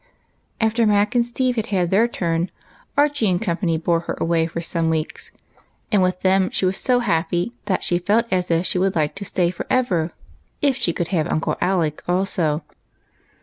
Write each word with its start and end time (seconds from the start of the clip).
After 0.59 0.87
Mac 0.87 1.13
and 1.13 1.23
Steve 1.23 1.57
had 1.57 1.67
had 1.67 1.91
their 1.91 2.07
turn, 2.07 2.49
Archie 2.97 3.29
and 3.29 3.39
Company 3.39 3.77
bore 3.77 3.99
her 3.99 4.17
away 4.19 4.47
for 4.47 4.59
some 4.59 4.89
weeks; 4.89 5.29
and 5.91 6.01
with 6.01 6.21
them 6.21 6.49
she 6.49 6.65
was 6.65 6.77
so 6.79 7.01
happy, 7.01 7.53
she 7.81 7.99
felt 7.99 8.25
as 8.31 8.49
if 8.49 8.65
she 8.65 8.79
would 8.79 8.95
like 8.95 9.13
to 9.13 9.25
stay 9.25 9.51
for 9.51 9.67
ever, 9.69 10.11
if 10.59 10.75
she 10.75 10.91
could 10.91 11.09
have 11.09 11.27
Uncle 11.31 11.55
Alec 11.61 12.01
also. 12.07 12.63